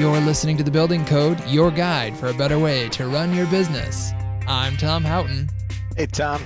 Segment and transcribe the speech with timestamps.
[0.00, 3.44] You're listening to The Building Code, your guide for a better way to run your
[3.48, 4.12] business.
[4.46, 5.50] I'm Tom Houghton.
[5.94, 6.42] Hey, Tom.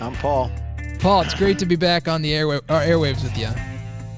[0.00, 0.48] I'm Paul.
[1.00, 3.48] Paul, it's great to be back on the airwa- airwaves with you.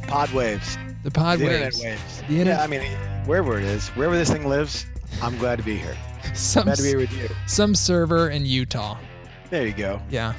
[0.06, 0.76] Pod waves.
[1.04, 1.78] The pod the waves.
[1.78, 2.22] internet waves.
[2.28, 2.83] The inter- yeah, I mean,
[3.24, 4.85] wherever it is, wherever this thing lives,
[5.22, 5.97] I'm glad to be here.
[6.35, 7.31] some, Glad to be with you.
[7.47, 8.99] some server in Utah.
[9.49, 10.03] There you go.
[10.11, 10.35] Yeah.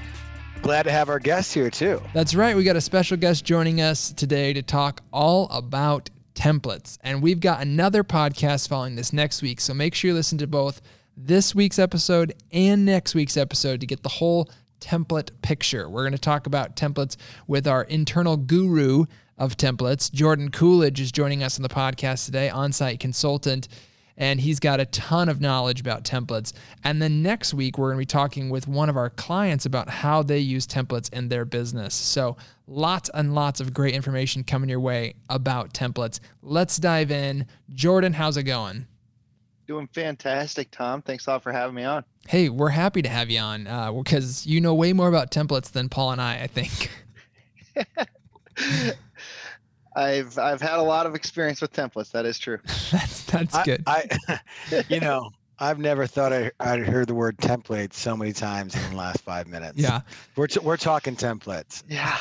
[0.62, 2.00] Glad to have our guests here, too.
[2.14, 2.56] That's right.
[2.56, 7.00] We got a special guest joining us today to talk all about templates.
[7.02, 9.60] And we've got another podcast following this next week.
[9.60, 10.82] So make sure you listen to both
[11.18, 15.90] this week's episode and next week's episode to get the whole template picture.
[15.90, 19.06] We're going to talk about templates with our internal guru
[19.38, 20.12] of templates.
[20.12, 23.68] Jordan Coolidge is joining us on the podcast today, on site consultant
[24.18, 26.52] and he's got a ton of knowledge about templates.
[26.84, 29.90] And then next week, we're going to be talking with one of our clients about
[29.90, 31.94] how they use templates in their business.
[31.94, 32.36] So,
[32.68, 36.20] lots and lots of great information coming your way about templates.
[36.42, 37.46] Let's dive in.
[37.74, 38.88] Jordan, how's it going?
[39.68, 41.02] Doing fantastic, Tom.
[41.02, 42.04] Thanks a lot for having me on.
[42.28, 45.72] Hey, we're happy to have you on uh, because you know way more about templates
[45.72, 46.90] than Paul and I, I think.
[49.98, 52.12] I've I've had a lot of experience with templates.
[52.12, 52.60] That is true.
[52.92, 53.84] that's that's I- good.
[53.88, 54.08] I,
[54.90, 58.92] you know, I've never thought I, I'd heard the word template so many times in
[58.92, 59.78] the last five minutes.
[59.80, 60.02] yeah,
[60.36, 61.82] We're, t- we're talking templates.
[61.90, 62.16] Yeah.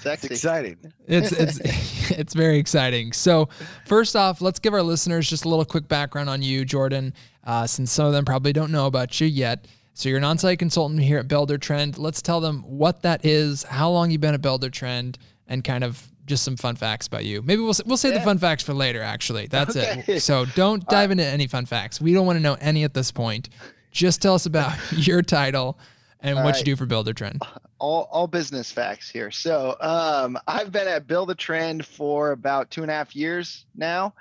[0.00, 0.26] Sexy.
[0.26, 0.78] It's exciting.
[1.06, 3.12] it's it's it's very exciting.
[3.12, 3.48] So,
[3.86, 7.66] first off, let's give our listeners just a little quick background on you, Jordan, uh,
[7.66, 9.66] since some of them probably don't know about you yet.
[9.94, 11.98] So, you're an on-site consultant here at Buildertrend.
[11.98, 15.16] Let's tell them what that is, how long you've been at Buildertrend,
[15.46, 17.42] and kind of just some fun facts about you.
[17.42, 19.02] Maybe we'll we'll say the fun facts for later.
[19.02, 20.04] Actually, that's Okay.
[20.06, 20.20] it.
[20.20, 22.00] So, don't dive into any fun facts.
[22.00, 23.48] We don't want to know any at this point.
[23.90, 25.78] Just tell us about your title
[26.20, 27.38] and All what you do for Buildertrend.
[27.78, 29.30] All all business facts here.
[29.30, 34.14] So um, I've been at Buildertrend for about two and a half years now,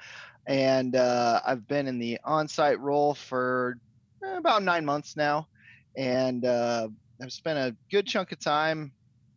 [0.45, 3.77] and uh, I've been in the on-site role for
[4.23, 5.47] eh, about nine months now,
[5.95, 6.89] and uh,
[7.21, 8.91] I've spent a good chunk of time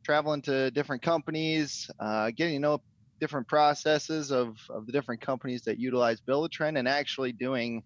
[0.06, 2.80] traveling to different companies, uh, getting to know
[3.20, 7.82] different processes of, of the different companies that utilize Buildertrend, and actually doing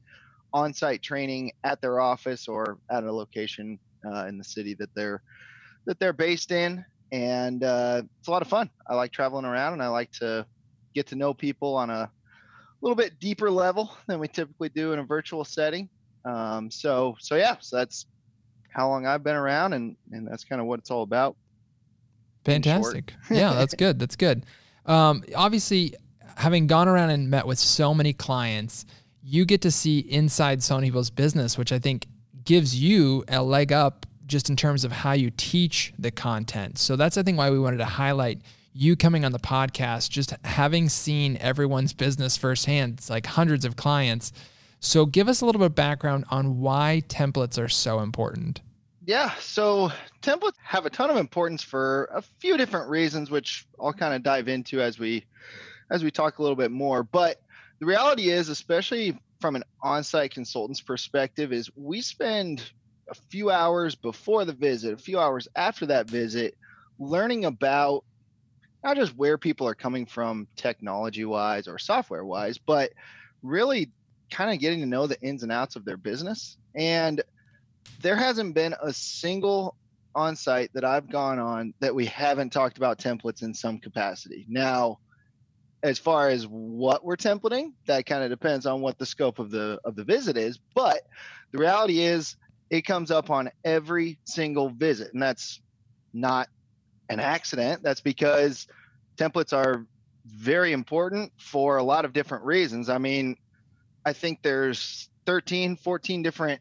[0.53, 5.23] on-site training at their office or at a location uh, in the city that they're
[5.87, 8.69] that they're based in, and uh, it's a lot of fun.
[8.87, 10.45] I like traveling around, and I like to
[10.95, 12.11] get to know people on a
[12.83, 15.89] little bit deeper level than we typically do in a virtual setting.
[16.27, 18.05] Um, so, so yeah, so that's
[18.75, 21.35] how long I've been around, and and that's kind of what it's all about.
[22.45, 23.15] Fantastic.
[23.31, 23.99] yeah, that's good.
[23.99, 24.47] That's good.
[24.87, 25.95] Um, obviously,
[26.37, 28.87] having gone around and met with so many clients,
[29.23, 32.07] you get to see inside so many people's business, which I think
[32.45, 36.79] gives you a leg up just in terms of how you teach the content.
[36.79, 38.41] So that's I think why we wanted to highlight
[38.73, 42.95] you coming on the podcast, just having seen everyone's business firsthand.
[42.95, 44.33] It's like hundreds of clients.
[44.79, 48.63] So give us a little bit of background on why templates are so important.
[49.11, 49.91] Yeah, so
[50.23, 54.23] templates have a ton of importance for a few different reasons, which I'll kind of
[54.23, 55.27] dive into as we
[55.91, 57.03] as we talk a little bit more.
[57.03, 57.41] But
[57.81, 62.71] the reality is, especially from an on-site consultant's perspective, is we spend
[63.11, 66.57] a few hours before the visit, a few hours after that visit,
[67.01, 68.05] learning about
[68.85, 72.93] not just where people are coming from technology-wise or software-wise, but
[73.43, 73.91] really
[74.31, 76.57] kind of getting to know the ins and outs of their business.
[76.77, 77.21] And
[78.03, 79.77] there hasn't been a single
[80.15, 84.47] on site that I've gone on that we haven't talked about templates in some capacity.
[84.49, 84.99] Now,
[85.83, 89.51] as far as what we're templating, that kind of depends on what the scope of
[89.51, 91.03] the of the visit is, but
[91.53, 92.37] the reality is
[92.71, 95.61] it comes up on every single visit and that's
[96.13, 96.49] not
[97.09, 97.83] an accident.
[97.83, 98.67] That's because
[99.17, 99.87] templates are
[100.27, 102.89] very important for a lot of different reasons.
[102.89, 103.37] I mean,
[104.05, 106.61] I think there's 13, 14 different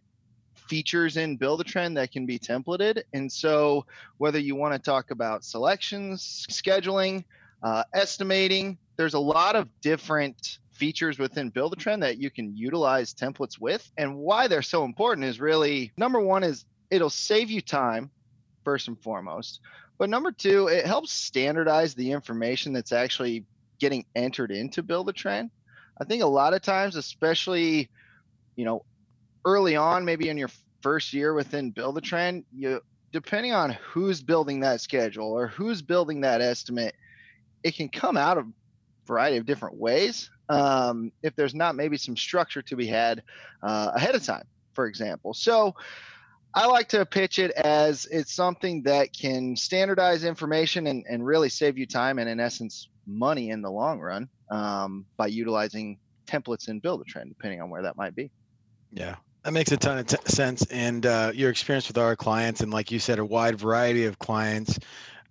[0.70, 3.02] features in Buildertrend that can be templated.
[3.12, 3.86] And so
[4.18, 7.26] whether you want to talk about selections scheduling
[7.62, 13.58] uh, estimating there's a lot of different features within Buildertrend that you can utilize templates
[13.58, 13.90] with.
[13.98, 18.12] And why they're so important is really number one is it'll save you time
[18.66, 19.62] first and foremost.
[19.98, 23.46] But number two it helps standardize the information that's actually
[23.80, 25.50] getting entered into Buildertrend.
[25.98, 27.90] I think a lot of times especially
[28.58, 28.84] you know
[29.46, 30.50] early on, maybe in your
[30.82, 32.82] first year within Buildertrend, you
[33.12, 36.94] depending on who's building that schedule or who's building that estimate,
[37.64, 38.52] it can come out of a
[39.08, 40.30] variety of different ways.
[40.48, 43.24] Um, if there's not maybe some structure to be had
[43.64, 45.34] uh, ahead of time, for example.
[45.34, 45.76] So
[46.54, 51.50] I like to pitch it as it's something that can standardize information and, and really
[51.50, 56.68] save you time and, in essence, money in the long run um, by utilizing templates
[56.68, 58.32] in Buildertrend, depending on where that might be.
[58.92, 59.18] Yeah,
[59.50, 60.64] that makes a ton of t- sense.
[60.68, 64.20] And uh, your experience with our clients, and like you said, a wide variety of
[64.20, 64.78] clients,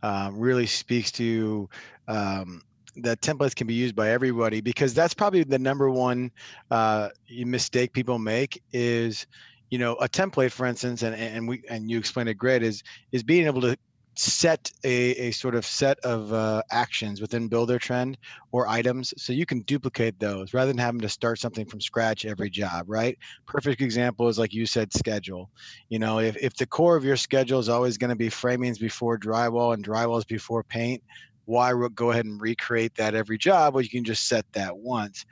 [0.02, 1.68] um, really speaks to
[2.08, 2.62] um,
[2.96, 6.32] that templates can be used by everybody because that's probably the number one
[6.72, 9.24] uh, mistake people make is
[9.70, 12.82] you know a template for instance and, and we and you explained it great is
[13.12, 13.76] is being able to
[14.18, 18.16] set a, a sort of set of uh, actions within Buildertrend
[18.50, 22.26] or items so you can duplicate those rather than having to start something from scratch
[22.26, 23.16] every job right?
[23.46, 25.48] Perfect example is like you said schedule.
[25.88, 28.80] You know if, if the core of your schedule is always going to be framings
[28.80, 31.00] before drywall and drywalls before paint
[31.44, 35.24] why go ahead and recreate that every job well you can just set that once.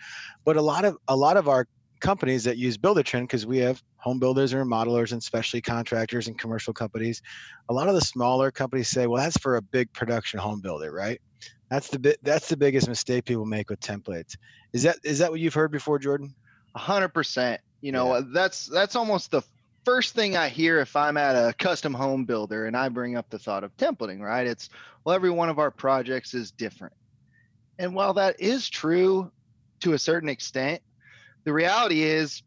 [0.45, 1.67] But a lot of a lot of our
[2.07, 6.39] companies that use Buildertrend because we have home builders and remodelers and specialty contractors and
[6.39, 7.21] commercial companies.
[7.69, 10.93] A lot of the smaller companies say, well, that's for a big production home builder,
[10.93, 11.21] right?
[11.69, 14.37] That's the bit that's the biggest mistake people make with templates.
[14.73, 16.33] Is that is that what you've heard before, Jordan?
[16.77, 17.61] A hundred percent.
[17.81, 18.21] You know, yeah.
[18.33, 19.43] that's that's almost the
[19.85, 23.29] first thing I hear if I'm at a custom home builder and I bring up
[23.31, 24.47] the thought of templating, right?
[24.47, 24.71] It's
[25.03, 26.95] well, every one of our projects is different.
[27.81, 29.33] And while that is true
[29.81, 30.81] to a certain extent,
[31.47, 32.43] the reality is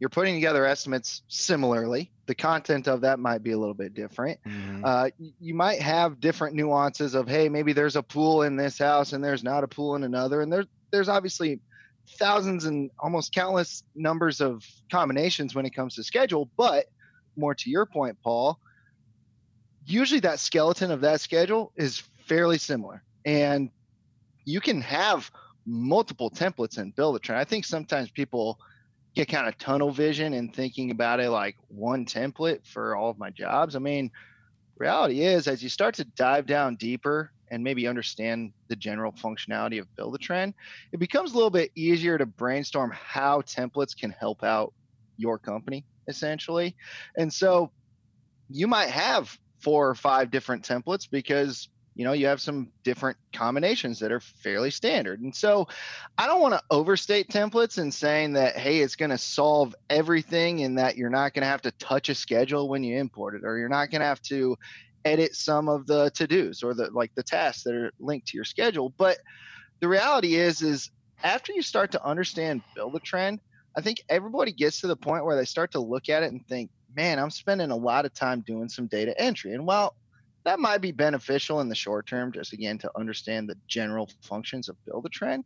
[0.00, 2.10] you're putting together estimates similarly.
[2.24, 4.40] The content of that might be a little bit different.
[4.44, 4.82] Mm-hmm.
[4.84, 9.12] Uh, you might have different nuances of, hey, maybe there's a pool in this house
[9.12, 11.60] and there's not a pool in another, and there's there's obviously
[12.18, 16.50] thousands and almost countless numbers of combinations when it comes to schedule.
[16.56, 16.86] But
[17.36, 18.58] more to your point, Paul,
[19.84, 23.68] usually that skeleton of that schedule is fairly similar, and
[24.46, 25.30] you can have
[25.68, 27.36] multiple templates and Buildertrend.
[27.36, 28.58] I think sometimes people
[29.14, 33.18] get kind of tunnel vision and thinking about it like one template for all of
[33.18, 33.76] my jobs.
[33.76, 34.10] I mean,
[34.78, 39.80] reality is as you start to dive down deeper and maybe understand the general functionality
[39.80, 40.54] of Buildertrend,
[40.92, 44.72] it becomes a little bit easier to brainstorm how templates can help out
[45.16, 46.74] your company essentially.
[47.16, 47.70] And so
[48.48, 51.68] you might have four or five different templates because
[51.98, 55.20] you know, you have some different combinations that are fairly standard.
[55.20, 55.68] And so
[56.16, 60.62] I don't want to overstate templates and saying that, hey, it's going to solve everything
[60.62, 63.42] and that you're not going to have to touch a schedule when you import it,
[63.44, 64.56] or you're not going to have to
[65.04, 68.44] edit some of the to-dos or the like the tasks that are linked to your
[68.44, 68.94] schedule.
[68.96, 69.18] But
[69.80, 70.90] the reality is, is
[71.22, 73.40] after you start to understand Buildertrend
[73.78, 76.44] I think everybody gets to the point where they start to look at it and
[76.48, 79.54] think, man, I'm spending a lot of time doing some data entry.
[79.54, 79.94] And while
[80.48, 84.70] that might be beneficial in the short term, just again to understand the general functions
[84.70, 85.44] of Buildertrend.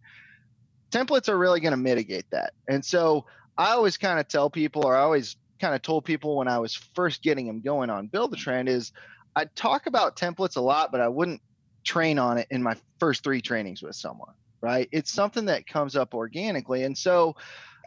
[0.93, 2.53] Templates are really going to mitigate that.
[2.69, 3.27] And so
[3.59, 6.61] I always kind of tell people, or I always kind of told people when I
[6.61, 8.93] was first getting them going on Buildertrend, is
[9.35, 11.43] I talk about templates a lot, but I wouldn't
[11.83, 14.89] train on it in my first three trainings with someone, right?
[14.93, 16.85] It's something that comes up organically.
[16.85, 17.35] And so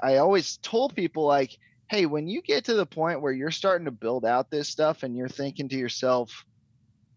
[0.04, 1.58] I always told people, like,
[1.90, 5.04] hey, when you get to the point where you're starting to build out this stuff
[5.04, 6.44] and you're thinking to yourself,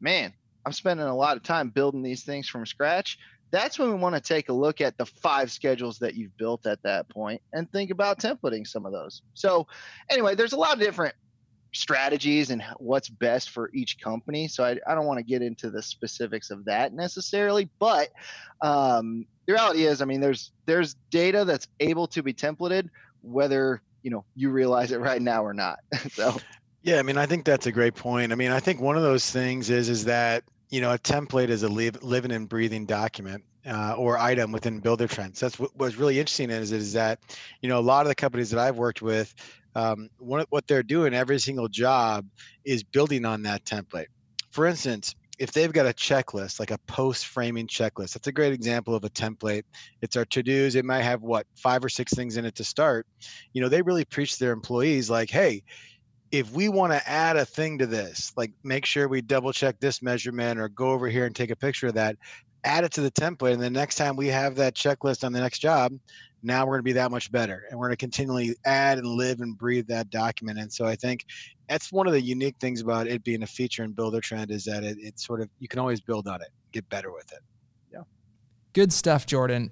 [0.00, 0.32] man,
[0.64, 3.18] I'm spending a lot of time building these things from scratch.
[3.50, 6.66] That's when we want to take a look at the five schedules that you've built
[6.66, 9.22] at that point and think about templating some of those.
[9.32, 9.66] So,
[10.10, 11.14] anyway, there's a lot of different
[11.72, 14.48] strategies and what's best for each company.
[14.48, 18.10] So, I, I don't want to get into the specifics of that necessarily, but
[18.60, 22.90] um, the reality is, I mean, there's there's data that's able to be templated,
[23.22, 25.78] whether you know you realize it right now or not.
[26.12, 26.36] so
[26.88, 28.32] yeah, I mean, I think that's a great point.
[28.32, 31.50] I mean, I think one of those things is is that you know a template
[31.50, 35.38] is a live, living and breathing document uh, or item within builder trends.
[35.38, 37.18] That's what was really interesting is is that
[37.60, 39.34] you know a lot of the companies that I've worked with,
[39.74, 42.24] um, what what they're doing every single job
[42.64, 44.06] is building on that template.
[44.50, 48.54] For instance, if they've got a checklist, like a post framing checklist, that's a great
[48.54, 49.64] example of a template.
[50.00, 50.74] It's our to dos.
[50.74, 53.06] It might have what five or six things in it to start.
[53.52, 55.62] You know, they really preach to their employees like, hey,
[56.30, 59.80] if we want to add a thing to this, like make sure we double check
[59.80, 62.16] this measurement or go over here and take a picture of that,
[62.64, 63.54] add it to the template.
[63.54, 65.92] And the next time we have that checklist on the next job,
[66.42, 67.64] now we're going to be that much better.
[67.70, 70.58] And we're going to continually add and live and breathe that document.
[70.58, 71.24] And so I think
[71.68, 74.84] that's one of the unique things about it being a feature in Buildertrend is that
[74.84, 77.40] it, it's sort of, you can always build on it, get better with it.
[77.92, 78.02] Yeah.
[78.72, 79.70] Good stuff, Jordan.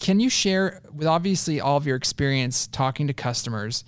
[0.00, 3.84] Can you share with obviously all of your experience talking to customers?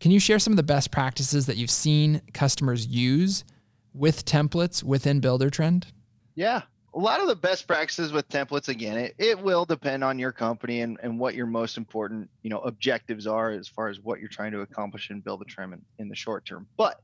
[0.00, 3.44] Can you share some of the best practices that you've seen customers use
[3.94, 5.84] with templates within Buildertrend?
[6.34, 6.62] Yeah.
[6.94, 10.32] A lot of the best practices with templates, again, it, it will depend on your
[10.32, 14.18] company and, and what your most important, you know, objectives are as far as what
[14.18, 16.66] you're trying to accomplish and in Buildertrend in, in the short term.
[16.78, 17.00] But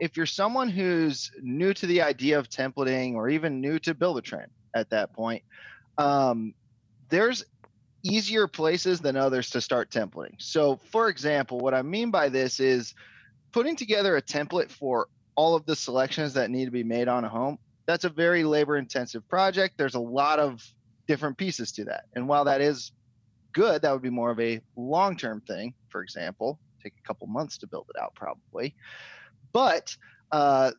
[0.00, 4.48] if you're someone who's new to the idea of templating or even new to Buildertrend
[4.74, 5.44] at that point,
[5.96, 6.52] um,
[7.08, 7.44] there's
[8.06, 10.36] easier places than others to start templating.
[10.38, 12.94] So, for example, what I mean by this is
[13.52, 17.24] putting together a template for all of the selections that need to be made on
[17.24, 17.58] a home.
[17.86, 19.74] That's a very labor intensive project.
[19.76, 20.64] There's a lot of
[21.06, 22.04] different pieces to that.
[22.14, 22.92] And while that is
[23.52, 27.26] good, that would be more of a long term thing, for example, take a couple
[27.26, 28.74] months to build it out probably.
[29.52, 29.96] But
[30.32, 30.72] uh,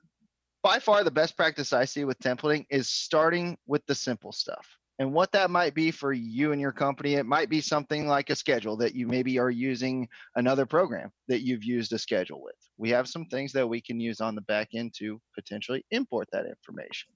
[0.64, 4.78] by far the best practice I see with templating is starting with the simple stuff.
[5.00, 8.30] And what that might be for you and your company, it might be something like
[8.30, 12.56] a schedule that you maybe are using another program that you've used a schedule with.
[12.78, 16.30] We have some things that we can use on the back end to potentially import
[16.32, 17.10] that information.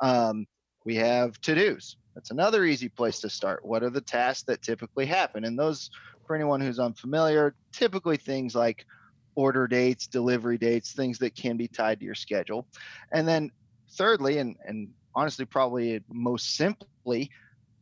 [0.00, 0.46] Um,
[0.84, 1.96] we have to dos.
[2.14, 3.64] That's another easy place to start.
[3.64, 5.44] What are the tasks that typically happen?
[5.44, 5.90] And those,
[6.26, 8.86] for anyone who's unfamiliar, typically things like
[9.34, 12.68] order dates, delivery dates, things that can be tied to your schedule.
[13.10, 13.50] And then
[13.90, 17.30] thirdly, and, and honestly, probably most simply,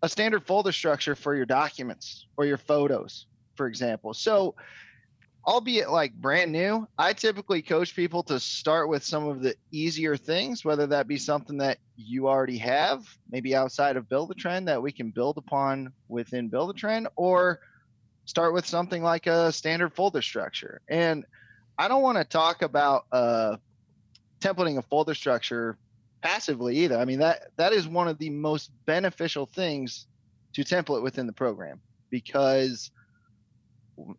[0.03, 4.15] a standard folder structure for your documents or your photos, for example.
[4.15, 4.55] So,
[5.47, 10.17] albeit like brand new, I typically coach people to start with some of the easier
[10.17, 14.93] things, whether that be something that you already have, maybe outside of Buildertrend that we
[14.93, 17.61] can build upon within Buildertrend, or
[18.25, 20.81] start with something like a standard folder structure.
[20.89, 21.25] And
[21.79, 23.57] I don't want to talk about uh,
[24.41, 25.79] templating a folder structure
[26.23, 26.99] passively either.
[26.99, 30.07] I mean that that is one of the most beneficial things
[30.55, 32.91] to template within the program because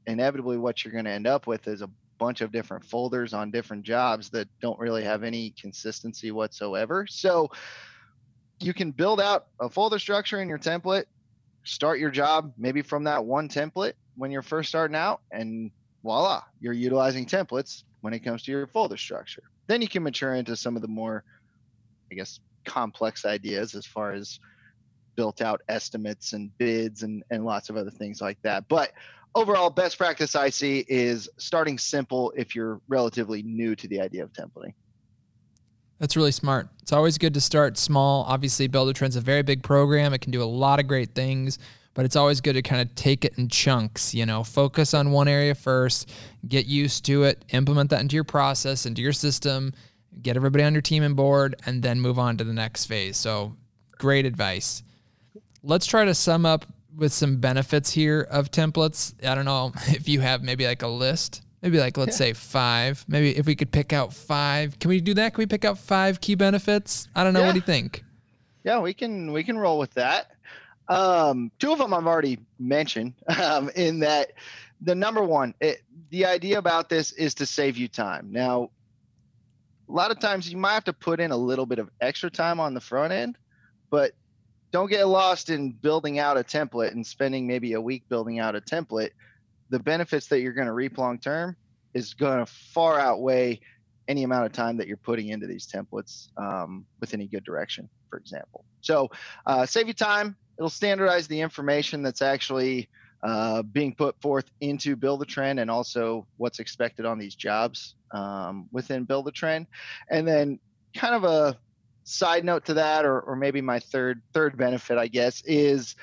[0.08, 3.52] inevitably what you're going to end up with is a bunch of different folders on
[3.52, 7.06] different jobs that don't really have any consistency whatsoever.
[7.08, 7.50] So
[8.60, 11.06] you can build out a folder structure in your template,
[11.64, 15.72] start your job maybe from that one template when you're first starting out and
[16.04, 19.44] voila, you're utilizing templates when it comes to your folder structure.
[19.68, 21.24] Then you can mature into some of the more
[22.14, 24.40] I guess, complex ideas as far as
[25.16, 28.68] built out estimates and bids and, and lots of other things like that.
[28.68, 28.92] But
[29.34, 34.24] overall, best practice I see is starting simple if you're relatively new to the idea
[34.24, 34.74] of templating.
[35.98, 36.68] That's really smart.
[36.82, 38.26] It's always good to start small.
[38.28, 40.14] Obviously, Buildertrend's a very big program.
[40.14, 41.58] It can do a lot of great things,
[41.94, 45.12] but it's always good to kind of take it in chunks, you know, focus on
[45.12, 46.12] one area first,
[46.48, 49.74] get used to it, implement that into your process, into your system,
[50.22, 53.18] get everybody on your team and board, and then move on to the next phase.
[53.18, 53.56] So,
[53.98, 54.84] great advice.
[55.64, 56.66] Let's try to sum up
[56.96, 59.14] with some benefits here of templates.
[59.26, 62.28] I don't know if you have maybe like a list, maybe like let's yeah.
[62.28, 63.04] say five.
[63.08, 65.34] Maybe if we could pick out five, can we do that?
[65.34, 67.08] Can we pick out five key benefits?
[67.16, 67.42] I don't know.
[67.42, 67.46] Yeah.
[67.48, 68.04] What do you think?
[68.64, 70.32] Yeah, we can we can roll with that.
[70.90, 73.14] Um, two of them I've already mentioned.
[73.42, 74.34] Um, in that
[74.82, 78.28] the number one, it, the idea about this is to save you time.
[78.32, 78.70] Now,
[79.88, 82.30] a lot of times you might have to put in a little bit of extra
[82.30, 83.38] time on the front end,
[83.90, 84.14] but
[84.72, 88.56] don't get lost in building out a template and spending maybe a week building out
[88.56, 89.12] a template.
[89.70, 91.56] The benefits that you're going to reap long term
[91.94, 93.60] is going to far outweigh
[94.08, 97.88] any amount of time that you're putting into these templates um, with any good direction,
[98.10, 98.66] for example.
[98.82, 99.10] So,
[99.46, 100.36] uh, save you time.
[100.58, 102.90] It'll standardize the information that's actually
[103.24, 109.08] uh, being put forth into Buildertrend and also what's expected on these jobs um, within
[109.08, 109.66] Buildertrend.
[110.10, 110.60] And then,
[110.96, 111.58] kind of a
[112.04, 115.96] side note to that, or, or maybe my third third benefit, I guess, is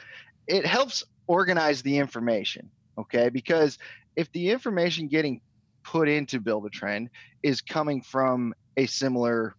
[0.47, 2.71] it helps organize the information.
[2.99, 3.79] Okay, because
[4.17, 5.41] if the information getting
[5.85, 7.09] put into Buildertrend
[7.43, 9.55] is coming from a similar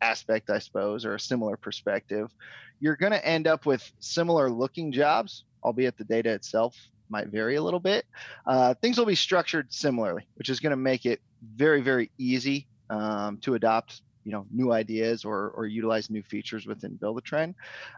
[0.00, 2.34] aspect, I suppose, or a similar perspective,
[2.80, 6.76] you're going to end up with similar looking jobs albeit the data itself
[7.10, 8.04] might vary a little bit.
[8.46, 11.20] Uh, things will be structured similarly, which is going to make it
[11.56, 16.66] very, very easy um, to adopt you know new ideas or or utilize new features
[16.66, 17.54] within Buildertrend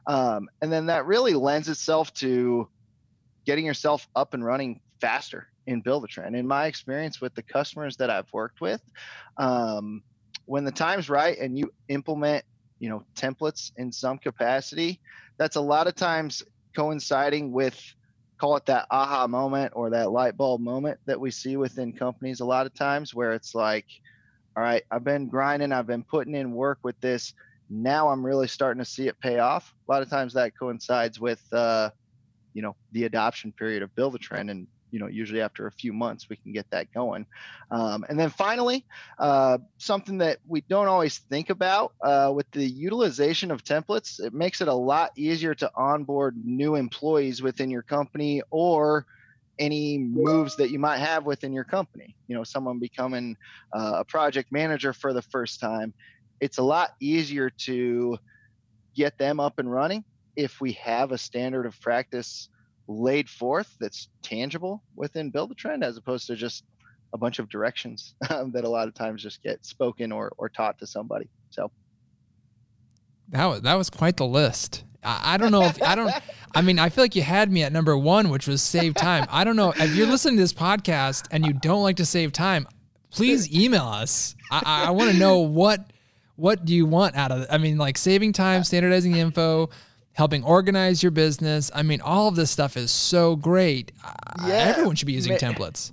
[0.07, 2.69] um, and then that really lends itself to
[3.45, 8.11] getting yourself up and running faster in Buildertrend in my experience with the customers that
[8.11, 8.81] i've worked with
[9.39, 10.03] um,
[10.45, 12.45] when the time's right and you implement
[12.79, 15.01] you know templates in some capacity
[15.37, 16.45] that's a lot of times
[16.81, 17.79] coinciding with
[18.39, 22.41] call it that aha moment or that light bulb moment that we see within companies
[22.41, 23.85] a lot of times where it's like
[24.57, 27.35] all right i've been grinding i've been putting in work with this.
[27.69, 29.75] Now i'm really starting to see it pay off.
[29.87, 31.91] A lot of times that coincides with uh,
[32.55, 36.29] you know the adoption period of Buildertrend and you know usually after a few months
[36.29, 37.27] we can get that going.
[37.71, 38.85] Um, and then finally
[39.19, 44.33] uh, something that we don't always think about uh, with the utilization of templates it
[44.33, 49.07] makes it a lot easier to onboard new employees within your company or
[49.59, 52.17] any moves that you might have within your company.
[52.29, 53.37] You know someone becoming
[53.75, 55.95] uh, a project manager for the first time
[56.41, 58.19] it's a lot easier to
[58.97, 60.05] get them up and running
[60.37, 62.49] if we have a standard of practice
[62.91, 66.65] laid forth that's tangible within Buildertrend as opposed to just
[67.13, 70.49] a bunch of directions um, that a lot of times just get spoken or, or
[70.49, 71.29] taught to somebody.
[71.51, 71.71] So
[73.29, 74.85] that was, that was quite the list.
[75.05, 76.13] I, I don't know if I don't.
[76.55, 79.25] I mean, I feel like you had me at number one, which was save time.
[79.31, 82.33] I don't know if you're listening to this podcast and you don't like to save
[82.33, 82.67] time.
[83.13, 84.35] Please email us.
[84.51, 85.93] I, I want to know what
[86.35, 87.49] what do you want out of it.
[87.51, 89.69] I mean, like saving time, standardizing info,
[90.21, 91.71] helping organize your business.
[91.75, 93.91] I mean, all of this stuff is so great.
[94.47, 95.91] Yeah, everyone should be using templates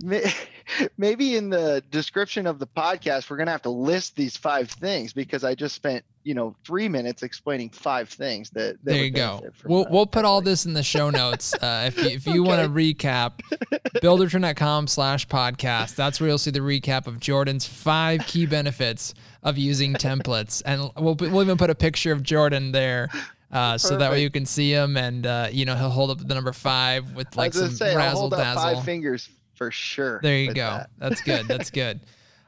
[0.98, 4.70] maybe in the description of the podcast, we're going to have to list these five
[4.70, 9.04] things because I just spent, you know, three minutes explaining five things that, that there
[9.04, 9.42] you go.
[9.64, 11.54] We'll, we'll put all this in the show notes.
[11.54, 12.48] Uh, if you, if you okay.
[12.48, 13.40] want to recap
[14.02, 19.56] buildertrend.com slash podcast, that's where you'll see the recap of Jordan's five key benefits of
[19.56, 20.62] using templates.
[20.66, 23.08] And we'll, we'll even put a picture of Jordan there.
[23.50, 26.18] Uh, so that way you can see him, and uh, you know he'll hold up
[26.18, 28.74] the number five with like some say, razzle dazzle.
[28.74, 30.20] Five fingers for sure.
[30.22, 30.68] There you go.
[30.70, 30.90] That.
[30.98, 31.48] That's good.
[31.48, 32.00] That's good.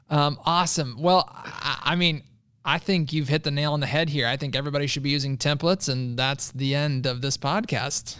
[0.09, 0.97] Um, awesome.
[0.99, 2.23] Well, I, I, mean,
[2.65, 4.27] I think you've hit the nail on the head here.
[4.27, 8.17] I think everybody should be using templates, and that's the end of this podcast.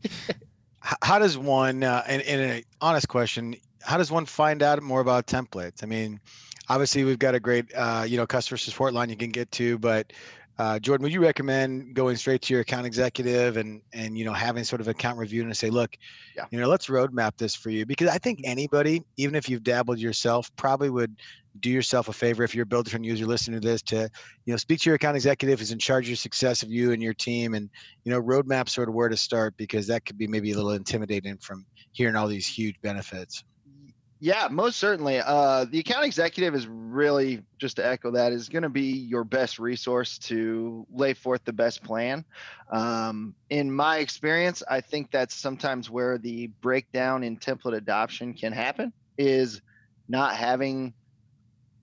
[1.02, 5.00] how does one, uh, in, in an honest question, how does one find out more
[5.00, 5.82] about templates?
[5.82, 6.20] I mean,
[6.68, 9.78] obviously we've got a great, uh, you know, customer support line you can get to,
[9.78, 10.12] but
[10.58, 14.32] uh, Jordan, would you recommend going straight to your account executive and and you know
[14.32, 15.96] having sort of account review and say, look,
[16.36, 16.44] yeah.
[16.50, 19.98] you know, let's roadmap this for you because I think anybody, even if you've dabbled
[19.98, 21.16] yourself, probably would
[21.60, 24.08] do yourself a favor if you're a builder and user listening to this to
[24.44, 26.92] you know speak to your account executive who's in charge of your success of you
[26.92, 27.70] and your team and
[28.02, 30.72] you know roadmap sort of where to start because that could be maybe a little
[30.72, 33.44] intimidating from hearing all these huge benefits.
[34.24, 35.20] Yeah, most certainly.
[35.20, 39.22] Uh, the account executive is really just to echo that is going to be your
[39.22, 42.24] best resource to lay forth the best plan.
[42.72, 48.54] Um, in my experience, I think that's sometimes where the breakdown in template adoption can
[48.54, 49.60] happen is
[50.08, 50.94] not having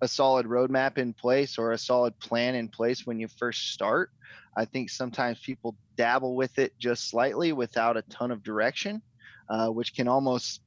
[0.02, 4.10] a solid roadmap in place or a solid plan in place when you first start.
[4.58, 9.04] I think sometimes people dabble with it just slightly without a ton of direction,
[9.48, 10.62] uh, which can almost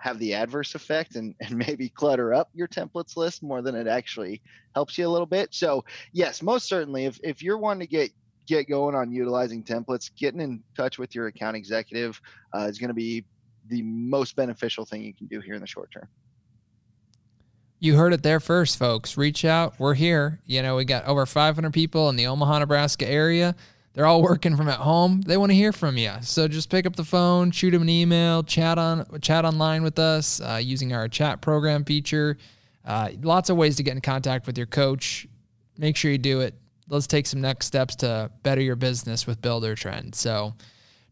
[0.00, 3.86] have the adverse effect and, and maybe clutter up your templates list more than it
[3.86, 4.42] actually
[4.74, 5.54] helps you a little bit.
[5.54, 8.10] So yes, most certainly if, if you're wanting to get
[8.46, 12.20] get going on utilizing templates, getting in touch with your account executive
[12.52, 13.24] uh, is going to be
[13.68, 16.08] the most beneficial thing you can do here in the short term.
[17.78, 19.16] You heard it there first, folks.
[19.16, 19.78] Reach out.
[19.78, 20.40] We're here.
[20.46, 23.54] You know, we got over 500 people in the Omaha, Nebraska area
[23.92, 25.20] they're all working from at home.
[25.22, 26.12] They want to hear from you.
[26.22, 29.98] So just pick up the phone, shoot them an email, chat on chat online with
[29.98, 32.36] us uh, using our chat program feature.
[32.84, 35.26] Uh, lots of ways to get in contact with your coach.
[35.76, 36.54] Make sure you do it.
[36.88, 40.14] Let's take some next steps to better your business with Buildertrend.
[40.14, 40.54] So,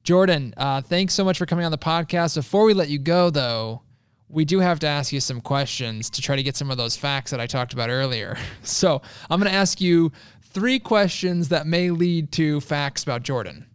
[0.03, 2.35] Jordan, uh, thanks so much for coming on the podcast.
[2.35, 3.83] Before we let you go, though,
[4.29, 6.97] we do have to ask you some questions to try to get some of those
[6.97, 8.37] facts that I talked about earlier.
[8.62, 10.12] So, I'm going to ask you
[10.51, 13.67] three questions that may lead to facts about Jordan.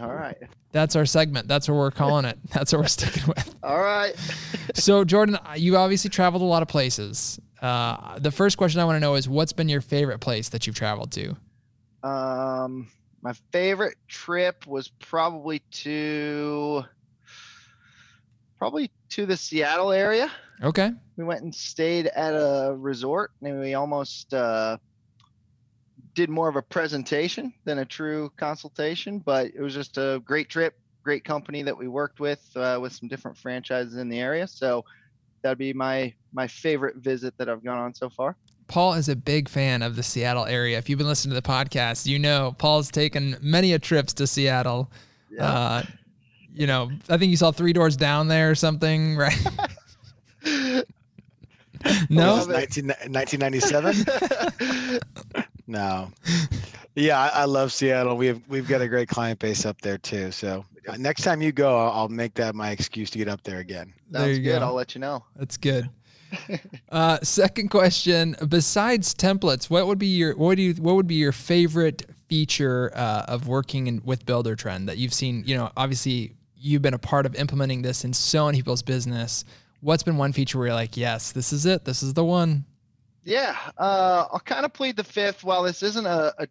[0.00, 0.36] All right.
[0.72, 1.48] That's our segment.
[1.48, 2.38] That's what we're calling it.
[2.52, 3.56] That's what we're sticking with.
[3.62, 4.14] All right.
[4.74, 7.40] so, Jordan, you obviously traveled a lot of places.
[7.60, 10.66] Uh, the first question I want to know is what's been your favorite place that
[10.66, 11.36] you've traveled to?
[12.02, 12.88] Um,
[13.20, 16.84] my favorite trip was probably to
[18.58, 20.30] probably to the Seattle area.
[20.62, 20.92] Okay.
[21.16, 24.76] We went and stayed at a resort and we almost uh,
[26.14, 30.48] did more of a presentation than a true consultation, but it was just a great
[30.48, 34.46] trip, great company that we worked with uh, with some different franchises in the area.
[34.46, 34.84] So
[35.42, 38.36] that'd be my my favorite visit that I've gone on so far.
[38.68, 40.78] Paul is a big fan of the Seattle area.
[40.78, 44.26] If you've been listening to the podcast, you know Paul's taken many a trips to
[44.26, 44.90] Seattle.
[45.30, 45.44] Yeah.
[45.44, 45.82] Uh,
[46.54, 49.46] you know, I think you saw Three Doors Down there or something, right?
[52.10, 55.44] no, 19, 1997.
[55.70, 56.10] No.
[56.96, 58.16] Yeah, I, I, love Seattle.
[58.16, 60.32] We have we've got a great client base up there too.
[60.32, 60.64] So
[60.98, 63.94] next time you go, I'll, I'll make that my excuse to get up there again.
[64.12, 64.58] Sounds there you good.
[64.58, 64.66] Go.
[64.66, 65.24] I'll let you know.
[65.36, 65.88] That's good.
[66.90, 71.14] uh, second question: Besides templates, what would be your what do you what would be
[71.14, 75.44] your favorite feature uh, of working in, with Buildertrend that you've seen?
[75.46, 79.44] You know, obviously you've been a part of implementing this in so many people's business.
[79.80, 82.64] What's been one feature where you're like, yes, this is it, this is the one?
[83.24, 85.44] Yeah, uh, I'll kind of plead the fifth.
[85.44, 86.48] While this isn't a, a,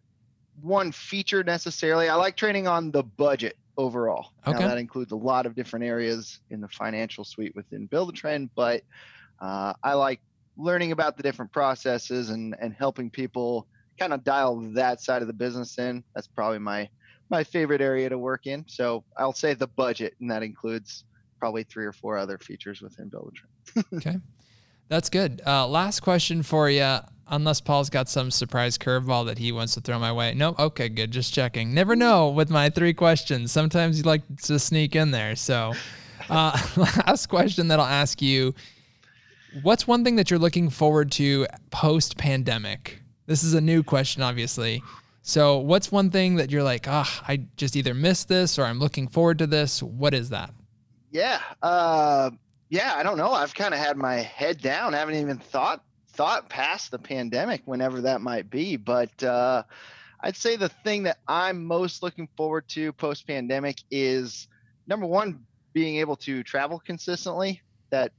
[0.62, 4.32] one feature necessarily, I like training on the budget overall.
[4.46, 4.58] Okay.
[4.58, 8.82] Now, that includes a lot of different areas in the financial suite within Buildertrend, but
[9.40, 10.20] uh, I like
[10.56, 13.66] learning about the different processes and, and helping people
[13.98, 16.04] kind of dial that side of the business in.
[16.14, 16.88] That's probably my
[17.30, 18.64] my favorite area to work in.
[18.66, 21.04] So I'll say the budget, and that includes
[21.38, 23.86] probably three or four other features within Build a Trend.
[23.94, 24.16] okay,
[24.90, 25.40] that's good.
[25.46, 26.98] Uh, last question for you.
[27.32, 30.34] Unless Paul's got some surprise curveball that he wants to throw my way.
[30.34, 30.58] Nope.
[30.58, 31.12] Okay, good.
[31.12, 31.72] Just checking.
[31.72, 33.52] Never know with my three questions.
[33.52, 35.36] Sometimes you like to sneak in there.
[35.36, 35.74] So,
[36.28, 36.60] uh,
[37.06, 38.52] last question that I'll ask you
[39.62, 43.02] What's one thing that you're looking forward to post pandemic?
[43.26, 44.82] This is a new question, obviously.
[45.22, 48.78] So, what's one thing that you're like, ah, I just either missed this or I'm
[48.78, 49.82] looking forward to this?
[49.82, 50.50] What is that?
[51.10, 51.40] Yeah.
[51.62, 52.30] Uh,
[52.70, 53.32] yeah, I don't know.
[53.32, 54.94] I've kind of had my head down.
[54.94, 58.76] I haven't even thought thought past the pandemic, whenever that might be.
[58.76, 59.64] But uh,
[60.20, 64.48] I'd say the thing that I'm most looking forward to post pandemic is
[64.86, 67.60] number one, being able to travel consistently.
[67.90, 68.12] That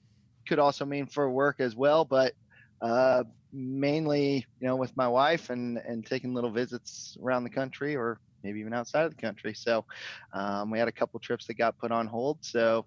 [0.48, 2.34] could also mean for work as well, but
[2.82, 7.96] uh, mainly, you know, with my wife and and taking little visits around the country
[7.96, 9.54] or maybe even outside of the country.
[9.54, 9.86] So
[10.34, 12.40] um, we had a couple trips that got put on hold.
[12.42, 12.86] So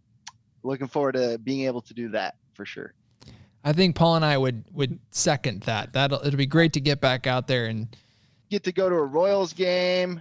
[0.65, 2.95] looking forward to being able to do that for sure.
[3.63, 5.93] I think Paul and I would would second that.
[5.93, 7.89] That'll it'll be great to get back out there and
[8.51, 10.21] get to go to a Royals game.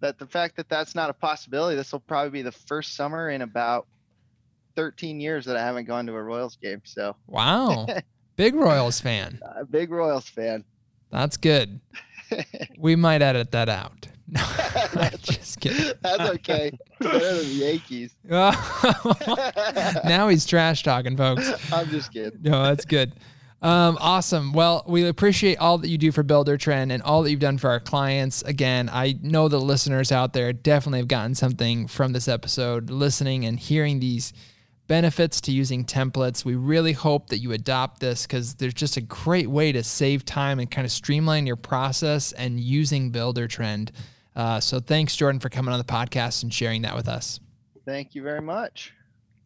[0.00, 1.76] That the fact that that's not a possibility.
[1.76, 3.86] This will probably be the first summer in about
[4.74, 6.82] 13 years that I haven't gone to a Royals game.
[6.84, 7.86] So wow,
[8.36, 9.40] big Royals fan.
[9.70, 10.64] Big Royals fan.
[11.10, 11.80] That's good.
[12.78, 14.08] we might edit that out.
[14.94, 15.92] No, just kidding.
[16.02, 16.76] That's okay.
[17.00, 18.14] Better than the Yankees.
[20.04, 21.72] now he's trash talking, folks.
[21.72, 22.40] I'm just kidding.
[22.42, 23.12] No, that's good.
[23.62, 24.52] Um, awesome.
[24.52, 27.70] Well, we appreciate all that you do for Buildertrend and all that you've done for
[27.70, 28.42] our clients.
[28.42, 33.44] Again, I know the listeners out there definitely have gotten something from this episode, listening
[33.44, 34.32] and hearing these
[34.86, 36.44] benefits to using templates.
[36.44, 40.24] We really hope that you adopt this because there's just a great way to save
[40.24, 43.90] time and kind of streamline your process and using Buildertrend.
[44.36, 47.40] Uh, so thanks, Jordan, for coming on the podcast and sharing that with us.
[47.86, 48.92] Thank you very much.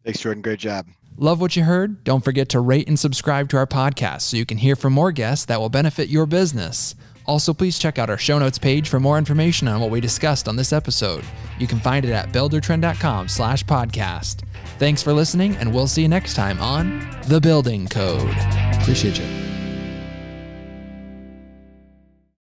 [0.03, 0.41] Thanks, Jordan.
[0.41, 0.85] Great job.
[1.17, 2.03] Love what you heard?
[2.03, 5.11] Don't forget to rate and subscribe to our podcast so you can hear from more
[5.11, 6.95] guests that will benefit your business.
[7.25, 10.47] Also, please check out our show notes page for more information on what we discussed
[10.47, 11.23] on this episode.
[11.59, 14.41] You can find it at buildertrend.com slash podcast.
[14.79, 18.35] Thanks for listening, and we'll see you next time on The Building Code.
[18.81, 19.50] Appreciate you.